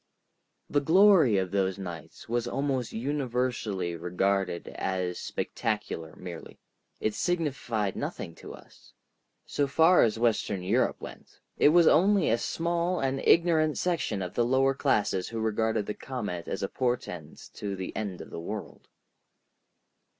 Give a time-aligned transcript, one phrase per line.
[0.67, 6.57] The glory of those nights was almost universally regarded as spectacular merely.
[6.99, 8.93] It signified nothing to us.
[9.45, 14.33] So far as western Europe went, it was only a small and ignorant section of
[14.33, 18.39] the lower classes who regarded the comet as a portent of the end of the
[18.39, 18.87] world.